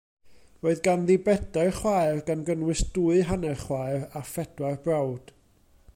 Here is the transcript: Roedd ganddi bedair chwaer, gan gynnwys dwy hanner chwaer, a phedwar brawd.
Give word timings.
Roedd 0.61 0.79
ganddi 0.87 1.17
bedair 1.27 1.69
chwaer, 1.81 2.23
gan 2.29 2.41
gynnwys 2.49 2.83
dwy 2.97 3.21
hanner 3.29 3.61
chwaer, 3.67 4.09
a 4.21 4.25
phedwar 4.33 4.83
brawd. 4.89 5.35